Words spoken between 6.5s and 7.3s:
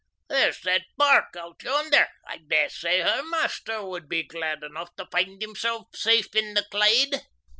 the Clyde."